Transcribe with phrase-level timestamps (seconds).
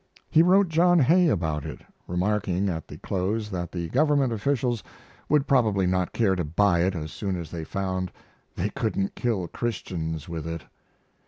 [0.31, 4.81] He wrote John Hay about it, remarking at the close that the government officials
[5.29, 8.11] would probably not care to buy it as soon as they found
[8.55, 10.63] they couldn't kill Christians with it.